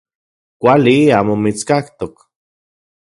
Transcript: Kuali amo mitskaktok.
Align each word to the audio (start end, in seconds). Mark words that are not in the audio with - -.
Kuali 0.61 0.95
amo 1.19 1.35
mitskaktok. 1.43 2.15